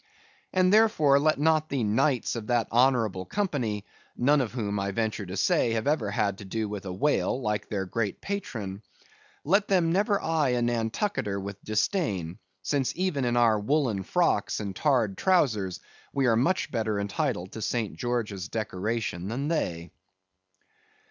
[0.51, 3.85] And therefore, let not the knights of that honorable company
[4.17, 7.39] (none of whom, I venture to say, have ever had to do with a whale
[7.39, 8.81] like their great patron),
[9.43, 14.75] let them never eye a Nantucketer with disdain, since even in our woollen frocks and
[14.75, 15.79] tarred trowsers
[16.13, 17.95] we are much better entitled to St.
[17.95, 19.91] George's decoration than they.